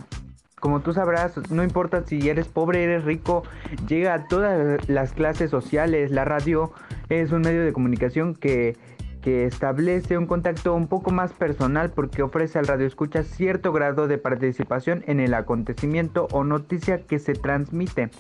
como 0.61 0.81
tú 0.81 0.93
sabrás, 0.93 1.51
no 1.51 1.65
importa 1.65 2.05
si 2.05 2.29
eres 2.29 2.49
pobre, 2.49 2.85
eres 2.85 3.05
rico, 3.05 3.45
llega 3.89 4.13
a 4.13 4.29
todas 4.29 4.87
las 4.91 5.15
clases 5.15 5.51
sociales. 5.51 6.11
La 6.11 6.27
radio 6.27 6.75
es 7.09 7.33
un 7.33 7.41
medio 7.41 7.65
de 7.65 7.73
comunicación 7.73 8.35
que, 8.35 8.77
que 9.23 9.47
establece 9.47 10.19
un 10.19 10.27
contacto 10.27 10.75
un 10.75 10.89
poco 10.89 11.13
más 11.13 11.33
personal 11.33 11.93
porque 11.93 12.23
ofrece 12.23 12.59
al 12.59 12.67
radio 12.67 12.87
escucha 12.87 13.23
cierto 13.23 13.73
grado 13.73 14.07
de 14.07 14.19
participación 14.19 15.03
en 15.07 15.19
el 15.19 15.33
acontecimiento 15.33 16.29
o 16.31 16.45
noticia 16.45 17.07
que 17.07 17.19
se 17.19 17.33
transmite 17.33 18.11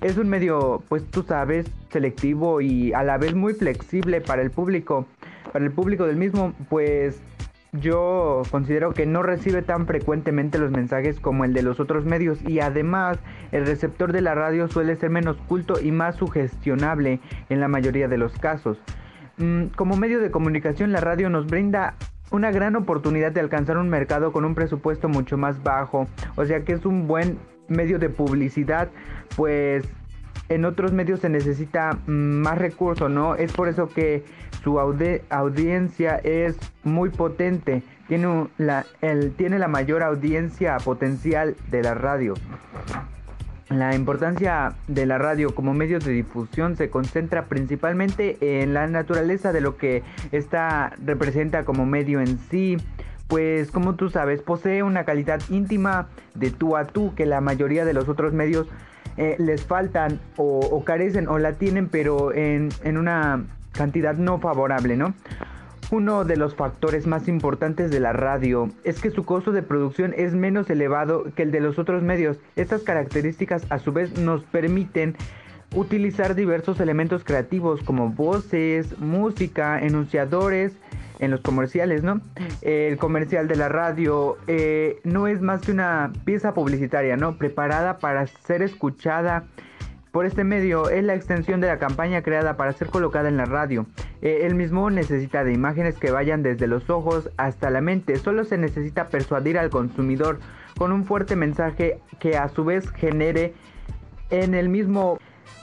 es 0.00 0.16
un 0.16 0.28
medio, 0.28 0.82
pues 0.88 1.04
tú 1.06 1.22
sabes, 1.22 1.70
selectivo 1.90 2.60
y 2.60 2.92
a 2.92 3.02
la 3.02 3.18
vez 3.18 3.34
muy 3.34 3.54
flexible 3.54 4.20
para 4.20 4.42
el 4.42 4.50
público. 4.50 5.06
Para 5.52 5.64
el 5.64 5.72
público 5.72 6.06
del 6.06 6.16
mismo, 6.16 6.54
pues 6.68 7.20
yo 7.72 8.42
considero 8.50 8.92
que 8.92 9.06
no 9.06 9.22
recibe 9.22 9.62
tan 9.62 9.86
frecuentemente 9.86 10.58
los 10.58 10.70
mensajes 10.70 11.20
como 11.20 11.44
el 11.44 11.52
de 11.52 11.62
los 11.62 11.78
otros 11.78 12.04
medios 12.04 12.40
y 12.46 12.60
además 12.60 13.18
el 13.52 13.66
receptor 13.66 14.12
de 14.12 14.22
la 14.22 14.34
radio 14.34 14.68
suele 14.68 14.96
ser 14.96 15.10
menos 15.10 15.36
culto 15.48 15.80
y 15.80 15.92
más 15.92 16.16
sugestionable 16.16 17.20
en 17.48 17.60
la 17.60 17.68
mayoría 17.68 18.08
de 18.08 18.18
los 18.18 18.32
casos. 18.38 18.78
Mm, 19.36 19.66
como 19.76 19.96
medio 19.96 20.20
de 20.20 20.30
comunicación 20.30 20.92
la 20.92 21.00
radio 21.00 21.30
nos 21.30 21.46
brinda 21.46 21.94
una 22.30 22.50
gran 22.50 22.76
oportunidad 22.76 23.32
de 23.32 23.40
alcanzar 23.40 23.76
un 23.78 23.88
mercado 23.88 24.32
con 24.32 24.44
un 24.44 24.54
presupuesto 24.54 25.08
mucho 25.08 25.36
más 25.36 25.62
bajo, 25.62 26.08
o 26.36 26.44
sea 26.44 26.64
que 26.64 26.72
es 26.72 26.86
un 26.86 27.06
buen 27.06 27.38
medio 27.70 27.98
de 27.98 28.10
publicidad, 28.10 28.90
pues 29.36 29.84
en 30.50 30.64
otros 30.64 30.92
medios 30.92 31.20
se 31.20 31.28
necesita 31.28 31.96
más 32.06 32.58
recursos, 32.58 33.10
¿no? 33.10 33.36
Es 33.36 33.52
por 33.52 33.68
eso 33.68 33.88
que 33.88 34.24
su 34.62 34.78
audiencia 34.78 36.16
es 36.16 36.58
muy 36.82 37.08
potente, 37.10 37.82
tiene 38.08 38.48
la, 38.58 38.84
tiene 39.36 39.58
la 39.58 39.68
mayor 39.68 40.02
audiencia 40.02 40.76
potencial 40.78 41.56
de 41.70 41.82
la 41.82 41.94
radio. 41.94 42.34
La 43.68 43.94
importancia 43.94 44.74
de 44.88 45.06
la 45.06 45.18
radio 45.18 45.54
como 45.54 45.72
medio 45.72 46.00
de 46.00 46.10
difusión 46.10 46.76
se 46.76 46.90
concentra 46.90 47.44
principalmente 47.44 48.36
en 48.40 48.74
la 48.74 48.88
naturaleza 48.88 49.52
de 49.52 49.60
lo 49.60 49.76
que 49.76 50.02
esta 50.32 50.92
representa 51.04 51.64
como 51.64 51.86
medio 51.86 52.20
en 52.20 52.40
sí, 52.50 52.78
pues 53.30 53.70
como 53.70 53.94
tú 53.94 54.10
sabes, 54.10 54.42
posee 54.42 54.82
una 54.82 55.04
calidad 55.04 55.40
íntima 55.48 56.08
de 56.34 56.50
tú 56.50 56.76
a 56.76 56.84
tú 56.84 57.14
que 57.14 57.24
la 57.26 57.40
mayoría 57.40 57.84
de 57.84 57.94
los 57.94 58.08
otros 58.08 58.32
medios 58.32 58.66
eh, 59.16 59.36
les 59.38 59.64
faltan 59.64 60.20
o, 60.36 60.82
carecen 60.84 61.28
o 61.28 61.38
la 61.38 61.52
tienen, 61.52 61.88
pero 61.88 62.34
en, 62.34 62.70
en 62.82 62.98
una 62.98 63.44
cantidad 63.72 64.14
no 64.14 64.40
favorable, 64.40 64.96
¿no? 64.96 65.14
Uno 65.92 66.24
de 66.24 66.36
los 66.36 66.56
factores 66.56 67.06
más 67.06 67.28
importantes 67.28 67.90
de 67.90 68.00
la 68.00 68.12
radio 68.12 68.68
es 68.82 69.00
que 69.00 69.10
su 69.10 69.24
costo 69.24 69.52
de 69.52 69.62
producción 69.62 70.12
es 70.16 70.34
menos 70.34 70.68
elevado 70.68 71.24
que 71.34 71.42
el 71.42 71.52
de 71.52 71.60
los 71.60 71.78
otros 71.78 72.02
medios. 72.02 72.38
Estas 72.56 72.82
características 72.82 73.64
a 73.70 73.78
su 73.78 73.92
vez 73.92 74.18
nos 74.18 74.42
permiten 74.42 75.16
utilizar 75.74 76.34
diversos 76.34 76.80
elementos 76.80 77.22
creativos 77.22 77.82
como 77.82 78.10
voces, 78.10 78.98
música, 78.98 79.80
enunciadores, 79.80 80.72
en 81.20 81.30
los 81.30 81.40
comerciales, 81.40 82.02
¿no? 82.02 82.20
El 82.62 82.96
comercial 82.96 83.46
de 83.46 83.56
la 83.56 83.68
radio 83.68 84.38
eh, 84.46 85.00
no 85.04 85.26
es 85.26 85.40
más 85.40 85.60
que 85.60 85.72
una 85.72 86.12
pieza 86.24 86.54
publicitaria, 86.54 87.16
¿no? 87.16 87.36
Preparada 87.36 87.98
para 87.98 88.26
ser 88.26 88.62
escuchada 88.62 89.44
por 90.12 90.26
este 90.26 90.44
medio. 90.44 90.88
Es 90.88 91.04
la 91.04 91.14
extensión 91.14 91.60
de 91.60 91.68
la 91.68 91.78
campaña 91.78 92.22
creada 92.22 92.56
para 92.56 92.72
ser 92.72 92.88
colocada 92.88 93.28
en 93.28 93.36
la 93.36 93.44
radio. 93.44 93.86
Eh, 94.22 94.40
el 94.42 94.54
mismo 94.54 94.90
necesita 94.90 95.44
de 95.44 95.52
imágenes 95.52 95.96
que 95.96 96.10
vayan 96.10 96.42
desde 96.42 96.66
los 96.66 96.88
ojos 96.90 97.30
hasta 97.36 97.70
la 97.70 97.82
mente. 97.82 98.16
Solo 98.16 98.44
se 98.44 98.58
necesita 98.58 99.08
persuadir 99.08 99.58
al 99.58 99.70
consumidor 99.70 100.40
con 100.78 100.90
un 100.90 101.04
fuerte 101.04 101.36
mensaje 101.36 102.00
que 102.18 102.38
a 102.38 102.48
su 102.48 102.64
vez 102.64 102.90
genere 102.90 103.52
en 104.30 104.54
el 104.54 104.68
mismo 104.68 105.18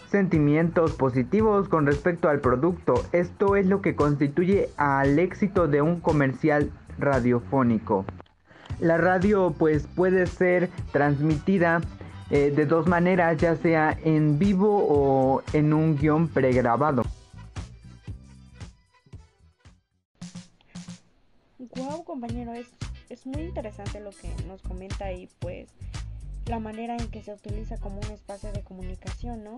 sentimientos 0.10 0.94
positivos 0.94 1.68
con 1.70 1.86
respecto 1.86 2.30
al 2.30 2.40
producto. 2.40 2.94
Esto 3.12 3.56
es 3.56 3.66
lo 3.66 3.82
que 3.82 3.96
constituye 3.96 4.70
al 4.78 5.20
éxito 5.20 5.68
de 5.68 5.82
un 5.82 6.00
comercial 6.00 6.72
radiofónico. 6.98 8.06
La 8.80 8.98
radio 8.98 9.54
pues 9.58 9.88
puede 9.88 10.28
ser 10.28 10.70
transmitida 10.92 11.82
eh, 12.30 12.52
de 12.56 12.66
dos 12.66 12.88
maneras, 12.88 13.38
ya 13.38 13.56
sea 13.56 13.98
en 14.04 14.38
vivo 14.38 14.86
o 14.88 15.42
en 15.54 15.74
un 15.74 15.98
guion 15.98 16.28
pregrabado. 16.28 17.04
Wow, 21.76 22.04
compañero, 22.04 22.54
es, 22.54 22.68
es 23.10 23.26
muy 23.26 23.42
interesante 23.44 24.00
lo 24.00 24.12
que 24.12 24.30
nos 24.48 24.62
comenta 24.62 25.12
y 25.12 25.30
pues 25.40 25.68
la 26.48 26.60
manera 26.60 26.96
en 26.98 27.10
que 27.10 27.22
se 27.22 27.34
utiliza 27.34 27.78
como 27.78 28.00
un 28.00 28.12
espacio 28.12 28.52
de 28.52 28.64
comunicación, 28.64 29.44
¿no? 29.44 29.58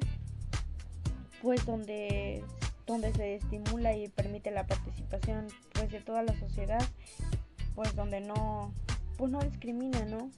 Pues 1.42 1.66
donde, 1.66 2.44
donde 2.86 3.14
se 3.14 3.36
estimula 3.36 3.96
y 3.96 4.08
permite 4.10 4.52
la 4.52 4.68
participación 4.68 5.48
pues 5.74 5.92
de 5.92 6.02
toda 6.02 6.24
la 6.24 6.38
sociedad, 6.38 6.86
pues 7.76 7.96
donde 7.96 8.22
no, 8.22 8.74
pues 9.18 9.32
no 9.32 9.40
discrimina, 9.40 10.06
¿no? 10.06 10.30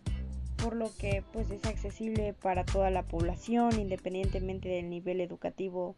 Por 0.58 0.75
lo 0.75 0.96
que 0.98 1.24
pues 1.34 1.50
es 1.50 1.65
accesible 1.65 2.34
para 2.34 2.65
toda 2.65 2.91
la 2.91 3.03
población, 3.03 3.79
independientemente 3.79 4.70
del 4.70 4.89
nivel 4.89 5.22
educativo 5.22 5.96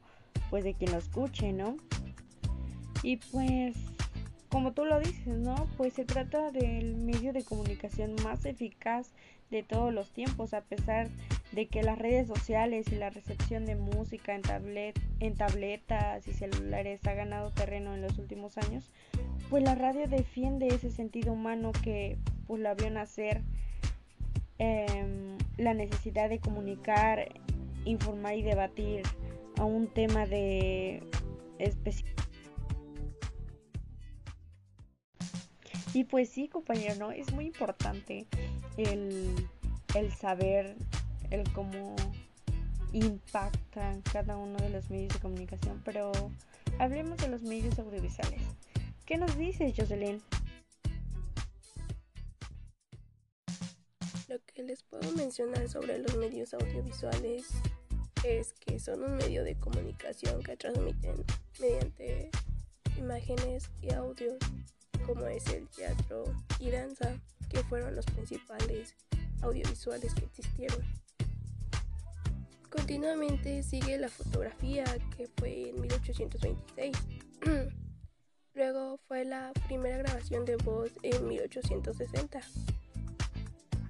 pues 0.49 0.63
de 0.63 0.73
quien 0.73 0.91
lo 0.91 0.97
escuche, 0.97 1.51
¿no? 1.51 1.77
Y 3.01 3.17
pues 3.17 3.75
como 4.53 4.71
tú 4.73 4.85
lo 4.85 4.99
dices, 4.99 5.39
¿no? 5.39 5.55
Pues 5.77 5.93
se 5.93 6.05
trata 6.05 6.51
del 6.51 6.95
medio 6.95 7.33
de 7.33 7.43
comunicación 7.43 8.13
más 8.23 8.45
eficaz 8.45 9.09
de 9.49 9.63
todos 9.63 9.91
los 9.91 10.11
tiempos, 10.11 10.53
a 10.53 10.61
pesar 10.61 11.09
de 11.09 11.32
que 11.69 11.83
las 11.83 11.97
redes 11.97 12.27
sociales 12.27 12.87
y 12.91 12.95
la 12.95 13.09
recepción 13.09 13.65
de 13.65 13.75
música 13.75 14.35
en, 14.35 14.41
en 15.19 15.35
tabletas 15.35 16.27
y 16.27 16.33
celulares 16.33 17.05
ha 17.05 17.13
ganado 17.13 17.51
terreno 17.51 17.93
en 17.93 18.01
los 18.01 18.17
últimos 18.17 18.57
años, 18.57 18.91
pues 19.49 19.63
la 19.63 19.75
radio 19.75 20.07
defiende 20.07 20.67
ese 20.67 20.89
sentido 20.89 21.33
humano 21.33 21.71
que 21.83 22.17
pues 22.47 22.61
la 22.61 22.73
vio 22.73 22.89
nacer, 22.89 23.41
em, 24.57 25.37
la 25.57 25.73
necesidad 25.73 26.29
de 26.29 26.39
comunicar, 26.39 27.29
informar 27.85 28.35
y 28.35 28.41
debatir 28.41 29.03
a 29.57 29.65
un 29.65 29.87
tema 29.87 30.25
de 30.25 31.03
específico 31.59 32.23
Y 35.93 36.05
pues 36.05 36.29
sí, 36.29 36.47
compañero, 36.47 36.95
¿no? 36.95 37.11
Es 37.11 37.31
muy 37.33 37.45
importante 37.45 38.25
el, 38.77 39.47
saber, 40.17 40.75
el 41.33 41.51
cómo 41.51 41.95
impactan 42.91 44.01
cada 44.01 44.37
uno 44.37 44.57
de 44.59 44.69
los 44.69 44.89
medios 44.89 45.13
de 45.13 45.19
comunicación, 45.19 45.81
pero 45.83 46.11
hablemos 46.77 47.17
de 47.17 47.27
los 47.27 47.41
medios 47.41 47.77
audiovisuales. 47.79 48.41
¿Qué 49.05 49.17
nos 49.17 49.35
dices, 49.35 49.73
Jocelyn? 49.75 50.21
Lo 54.27 54.39
que 54.45 54.63
les 54.63 54.83
puedo 54.83 55.11
mencionar 55.13 55.67
sobre 55.67 55.97
los 55.97 56.15
medios 56.17 56.53
audiovisuales 56.53 57.47
es 58.23 58.53
que 58.53 58.79
son 58.79 59.03
un 59.03 59.17
medio 59.17 59.43
de 59.43 59.55
comunicación 59.55 60.41
que 60.43 60.55
transmiten 60.55 61.25
mediante 61.59 62.29
imágenes 62.97 63.69
y 63.81 63.91
audios 63.93 64.37
como 65.05 65.25
es 65.27 65.47
el 65.47 65.67
teatro 65.69 66.23
y 66.59 66.69
danza, 66.69 67.19
que 67.49 67.63
fueron 67.63 67.95
los 67.95 68.05
principales 68.05 68.95
audiovisuales 69.41 70.13
que 70.13 70.25
existieron. 70.25 71.02
Continuamente 72.73 73.61
sigue 73.61 73.99
la 73.99 74.09
fotografía, 74.09 74.83
que 75.15 75.27
fue 75.37 75.69
en 75.69 75.79
1826. 75.79 76.97
Luego 78.55 78.97
fue 79.07 79.25
la 79.25 79.53
primera 79.67 79.97
grabación 79.97 80.43
de 80.43 80.55
voz 80.55 80.91
en 81.03 81.27
1860. 81.27 82.41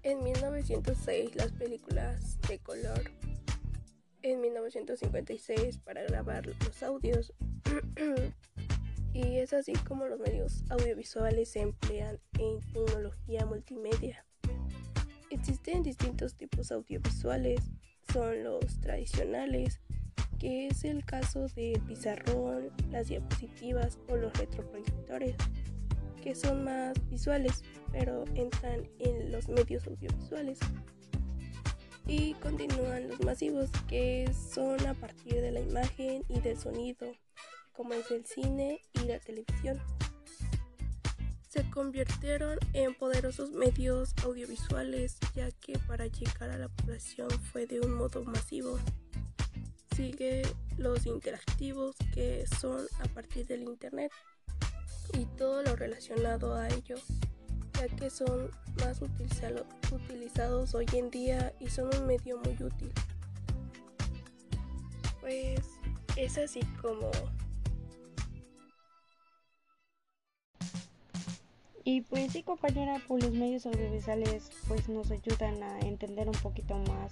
En 0.03 0.21
1906 0.21 1.33
las 1.37 1.53
películas 1.53 2.41
de 2.41 2.59
color. 2.59 3.09
En 4.21 4.41
1956 4.41 5.77
para 5.77 6.03
grabar 6.03 6.45
los 6.45 6.83
audios. 6.83 7.31
y 9.13 9.37
es 9.37 9.53
así 9.53 9.71
como 9.87 10.07
los 10.07 10.19
medios 10.19 10.61
audiovisuales 10.69 11.51
se 11.51 11.61
emplean 11.61 12.19
en 12.37 12.59
tecnología 12.73 13.45
multimedia. 13.45 14.25
Existen 15.29 15.83
distintos 15.83 16.35
tipos 16.35 16.69
audiovisuales, 16.71 17.71
son 18.13 18.43
los 18.43 18.79
tradicionales, 18.79 19.81
que 20.39 20.67
es 20.67 20.83
el 20.83 21.03
caso 21.03 21.47
del 21.55 21.81
pizarrón, 21.81 22.69
las 22.91 23.07
diapositivas 23.07 23.97
o 24.07 24.15
los 24.15 24.31
retroproyectores, 24.37 25.35
que 26.21 26.35
son 26.35 26.63
más 26.63 26.93
visuales, 27.09 27.63
pero 27.91 28.23
entran 28.35 28.87
en 28.99 29.31
los 29.31 29.49
medios 29.49 29.87
audiovisuales. 29.87 30.59
Y 32.05 32.33
continúan 32.35 33.07
los 33.07 33.19
masivos, 33.21 33.71
que 33.87 34.29
son 34.33 34.85
a 34.85 34.93
partir 34.93 35.41
de 35.41 35.51
la 35.51 35.61
imagen 35.61 36.23
y 36.27 36.39
del 36.39 36.59
sonido, 36.59 37.11
como 37.71 37.93
es 37.93 38.11
el 38.11 38.25
cine 38.25 38.81
y 38.93 39.05
la 39.05 39.19
televisión. 39.19 39.79
Se 41.53 41.69
convirtieron 41.69 42.57
en 42.73 42.95
poderosos 42.95 43.51
medios 43.51 44.15
audiovisuales 44.23 45.19
ya 45.35 45.51
que 45.51 45.77
para 45.77 46.07
llegar 46.07 46.49
a 46.49 46.57
la 46.57 46.67
población 46.67 47.29
fue 47.29 47.67
de 47.67 47.79
un 47.79 47.93
modo 47.93 48.23
masivo. 48.23 48.79
Sigue 49.95 50.41
los 50.79 51.05
interactivos 51.05 51.95
que 52.11 52.47
son 52.59 52.87
a 53.01 53.07
partir 53.09 53.45
del 53.45 53.61
Internet 53.61 54.11
y 55.15 55.25
todo 55.37 55.61
lo 55.61 55.75
relacionado 55.75 56.55
a 56.55 56.69
ello, 56.69 56.95
ya 57.73 57.87
que 57.87 58.09
son 58.09 58.49
más 58.79 58.99
utilizados 59.91 60.73
hoy 60.73 60.87
en 60.93 61.11
día 61.11 61.53
y 61.59 61.69
son 61.69 61.95
un 61.95 62.07
medio 62.07 62.39
muy 62.39 62.53
útil. 62.53 62.91
Pues 65.21 65.59
es 66.15 66.35
así 66.39 66.61
como 66.81 67.11
Y 71.85 72.01
pues 72.01 72.31
sí, 72.31 72.43
compañera, 72.43 73.01
pues 73.07 73.23
los 73.23 73.33
medios 73.33 73.65
audiovisuales 73.65 74.51
pues 74.67 74.87
nos 74.87 75.11
ayudan 75.11 75.61
a 75.63 75.79
entender 75.81 76.27
un 76.27 76.35
poquito 76.35 76.77
más 76.77 77.11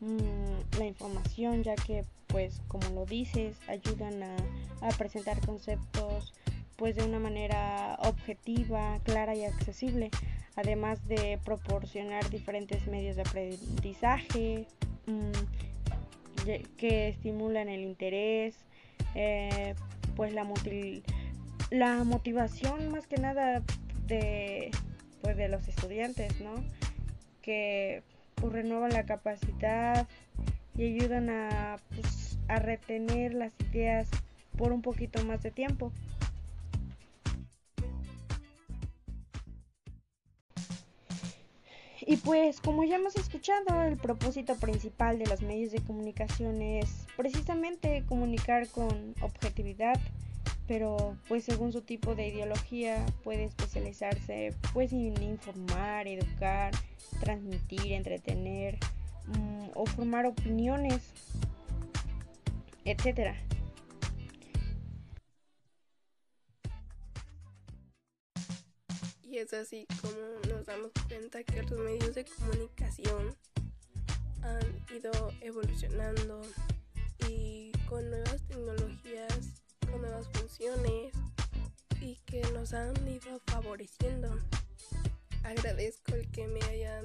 mm, 0.00 0.78
la 0.78 0.86
información, 0.86 1.64
ya 1.64 1.74
que 1.74 2.04
pues 2.28 2.60
como 2.68 2.88
lo 2.90 3.06
dices, 3.06 3.56
ayudan 3.68 4.22
a, 4.22 4.36
presentar 4.98 5.40
conceptos 5.46 6.34
pues 6.76 6.96
de 6.96 7.04
una 7.04 7.18
manera 7.18 7.96
objetiva, 8.02 9.00
clara 9.04 9.34
y 9.34 9.44
accesible, 9.44 10.10
además 10.56 11.06
de 11.08 11.38
proporcionar 11.44 12.28
diferentes 12.30 12.86
medios 12.86 13.16
de 13.16 13.22
aprendizaje 13.22 14.66
mm, 15.06 16.64
que 16.76 17.08
estimulan 17.08 17.68
el 17.68 17.80
interés, 17.80 18.56
eh, 19.14 19.74
pues 20.16 20.32
la, 20.34 20.46
la 21.70 22.04
motivación 22.04 22.90
más 22.90 23.06
que 23.06 23.16
nada 23.16 23.62
de, 24.06 24.70
pues, 25.22 25.36
de 25.36 25.48
los 25.48 25.66
estudiantes, 25.68 26.40
¿no? 26.40 26.54
Que 27.42 28.02
pues, 28.34 28.52
renuevan 28.52 28.92
la 28.92 29.06
capacidad 29.06 30.06
y 30.76 30.94
ayudan 30.94 31.30
a, 31.30 31.78
pues, 31.90 32.38
a 32.48 32.58
retener 32.58 33.34
las 33.34 33.52
ideas 33.70 34.08
por 34.56 34.72
un 34.72 34.82
poquito 34.82 35.24
más 35.24 35.42
de 35.42 35.50
tiempo. 35.50 35.92
Y 42.06 42.16
pues 42.18 42.60
como 42.60 42.84
ya 42.84 42.96
hemos 42.96 43.16
escuchado, 43.16 43.82
el 43.82 43.96
propósito 43.96 44.56
principal 44.56 45.18
de 45.18 45.26
los 45.26 45.40
medios 45.40 45.72
de 45.72 45.80
comunicación 45.80 46.60
es 46.60 47.06
precisamente 47.16 48.04
comunicar 48.06 48.68
con 48.68 49.14
objetividad, 49.22 49.98
pero 50.66 51.16
pues 51.28 51.44
según 51.44 51.72
su 51.72 51.82
tipo 51.82 52.14
de 52.14 52.28
ideología 52.28 53.04
puede 53.22 53.44
especializarse 53.44 54.54
pues 54.72 54.92
en 54.92 55.22
informar, 55.22 56.06
educar, 56.08 56.72
transmitir, 57.20 57.92
entretener 57.92 58.78
mm, 59.26 59.70
o 59.74 59.86
formar 59.86 60.26
opiniones, 60.26 61.02
etcétera. 62.84 63.36
Y 69.22 69.38
es 69.38 69.52
así 69.52 69.86
como 70.00 70.14
nos 70.48 70.64
damos 70.64 70.92
cuenta 71.08 71.42
que 71.42 71.62
los 71.64 71.80
medios 71.80 72.14
de 72.14 72.24
comunicación 72.24 73.34
han 74.42 74.96
ido 74.96 75.10
evolucionando 75.40 76.42
y 77.28 77.72
con 77.88 78.08
nuevas 78.10 78.40
tecnologías 78.46 78.73
han 82.72 82.94
ido 83.06 83.40
favoreciendo. 83.46 84.38
Agradezco 85.42 86.14
el 86.14 86.30
que 86.30 86.46
me 86.48 86.60
hayan 86.62 87.04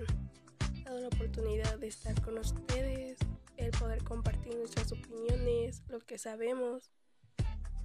dado 0.84 1.02
la 1.02 1.08
oportunidad 1.08 1.78
de 1.80 1.88
estar 1.88 2.19
con 2.22 2.38
ustedes, 2.38 3.17
el 3.58 3.72
poder 3.72 4.04
compartir 4.04 4.56
nuestras 4.56 4.91
opiniones, 4.91 5.84
lo 5.89 6.00
que 6.00 6.17
sabemos 6.17 6.91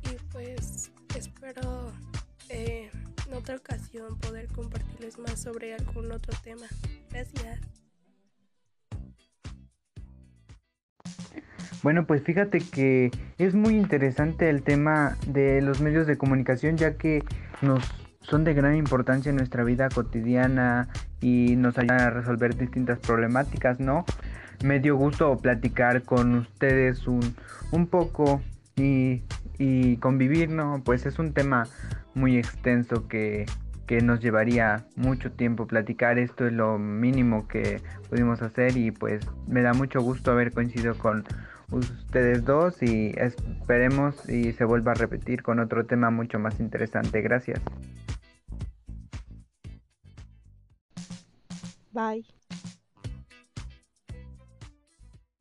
y 0.04 0.16
pues 0.30 0.92
espero 1.16 1.92
eh, 2.48 2.90
en 3.26 3.34
otra 3.34 3.56
ocasión 3.56 4.18
poder 4.18 4.46
compartirles 4.48 5.18
más 5.18 5.40
sobre 5.40 5.74
algún 5.74 6.12
otro 6.12 6.34
tema. 6.42 6.66
Gracias. 7.10 7.60
Bueno, 11.82 12.06
pues 12.06 12.22
fíjate 12.22 12.60
que 12.60 13.10
es 13.36 13.54
muy 13.54 13.74
interesante 13.74 14.48
el 14.48 14.62
tema 14.62 15.18
de 15.26 15.60
los 15.60 15.82
medios 15.82 16.06
de 16.06 16.16
comunicación 16.16 16.78
ya 16.78 16.96
que 16.96 17.22
nos 17.64 17.84
son 18.24 18.44
de 18.44 18.54
gran 18.54 18.74
importancia 18.74 19.30
en 19.30 19.36
nuestra 19.36 19.64
vida 19.64 19.88
cotidiana 19.88 20.88
y 21.20 21.56
nos 21.56 21.76
ayudan 21.78 22.00
a 22.00 22.10
resolver 22.10 22.56
distintas 22.56 22.98
problemáticas, 22.98 23.80
¿no? 23.80 24.04
Me 24.62 24.80
dio 24.80 24.96
gusto 24.96 25.36
platicar 25.36 26.02
con 26.02 26.34
ustedes 26.36 27.06
un, 27.06 27.34
un 27.70 27.86
poco 27.86 28.40
y, 28.76 29.22
y 29.58 29.98
convivir, 29.98 30.48
¿no? 30.48 30.80
Pues 30.84 31.04
es 31.04 31.18
un 31.18 31.34
tema 31.34 31.64
muy 32.14 32.38
extenso 32.38 33.08
que, 33.08 33.44
que 33.86 34.00
nos 34.00 34.20
llevaría 34.20 34.86
mucho 34.96 35.30
tiempo 35.32 35.66
platicar. 35.66 36.18
Esto 36.18 36.46
es 36.46 36.52
lo 36.52 36.78
mínimo 36.78 37.46
que 37.46 37.82
pudimos 38.08 38.42
hacer 38.42 38.76
y 38.76 38.90
pues 38.90 39.26
me 39.46 39.62
da 39.62 39.74
mucho 39.74 40.00
gusto 40.00 40.30
haber 40.30 40.52
coincidido 40.52 40.96
con 40.96 41.24
ustedes 41.78 42.44
dos 42.44 42.82
y 42.82 43.12
esperemos 43.16 44.28
y 44.28 44.52
se 44.52 44.64
vuelva 44.64 44.92
a 44.92 44.94
repetir 44.94 45.42
con 45.42 45.60
otro 45.60 45.86
tema 45.86 46.10
mucho 46.10 46.38
más 46.38 46.60
interesante. 46.60 47.20
Gracias. 47.22 47.60
Bye. 51.92 52.33